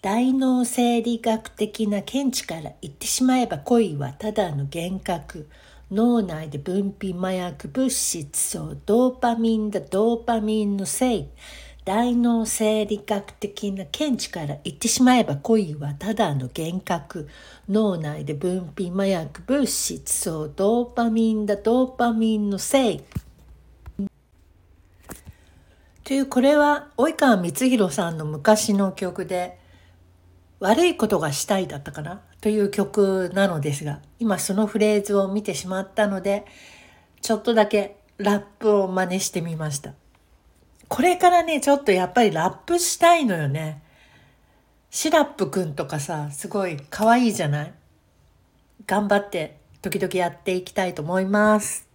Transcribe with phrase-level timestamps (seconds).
[0.00, 5.48] 大脳生理学的な見地から言ってしまえば恋はただの幻覚。
[5.90, 11.28] 脳内で分泌麻薬物質そうドーパミンだドーパミンのせい。
[11.84, 17.28] 大脳生理学的な見地から言ってしまえば恋はただの幻覚。
[17.68, 23.00] 脳内で分泌麻薬物質そうドーパミンだドーパミンのせい。
[26.04, 29.58] というこれは及川光弘さんの昔の曲で
[30.60, 32.20] 悪いことがしたいだったかな？
[32.40, 36.44] という曲なのですが、今そのフレーズを見てしまったので、
[37.20, 39.94] ちょっとだけラップを真似してみました。
[40.88, 43.82] これからね、ちょっとやっぱりラップしたいのよね。
[44.90, 47.74] シラップくんとかさ、すごい可愛いじゃない？
[48.86, 51.87] 頑張って時々やっていきたいと思います。